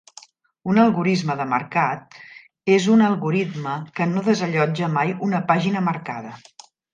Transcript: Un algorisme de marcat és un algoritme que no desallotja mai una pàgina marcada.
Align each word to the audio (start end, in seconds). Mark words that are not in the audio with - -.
Un 0.71 0.77
algorisme 0.83 1.35
de 1.41 1.45
marcat 1.51 2.17
és 2.77 2.87
un 2.95 3.03
algoritme 3.09 3.75
que 4.01 4.09
no 4.15 4.25
desallotja 4.29 4.91
mai 4.97 5.15
una 5.29 5.43
pàgina 5.53 5.85
marcada. 5.91 6.35